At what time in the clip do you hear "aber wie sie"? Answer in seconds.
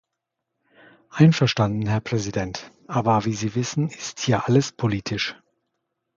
2.87-3.53